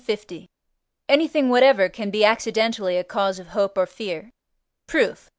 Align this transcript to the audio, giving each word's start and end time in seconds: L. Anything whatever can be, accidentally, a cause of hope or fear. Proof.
L. 0.09 0.17
Anything 1.07 1.49
whatever 1.49 1.87
can 1.87 2.09
be, 2.09 2.25
accidentally, 2.25 2.97
a 2.97 3.03
cause 3.03 3.37
of 3.37 3.49
hope 3.49 3.77
or 3.77 3.85
fear. 3.85 4.31
Proof. 4.87 5.29